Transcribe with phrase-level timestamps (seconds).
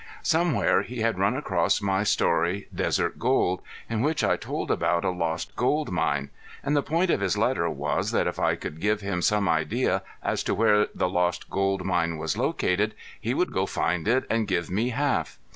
[0.23, 5.11] Somewhere he had run across my story Desert Gold in which I told about a
[5.11, 6.31] lost gold mine.
[6.63, 10.01] And the point of his letter was that if I could give him some idea
[10.23, 14.47] as to where the lost gold mine was located he would go find it and
[14.47, 15.37] give me half.